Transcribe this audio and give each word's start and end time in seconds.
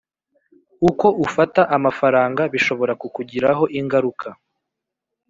uko 0.89 1.07
ufata 1.25 1.61
amafaranga 1.77 2.41
bishobora 2.53 2.93
kukugiraho 3.01 3.63
ingaruka. 3.79 4.27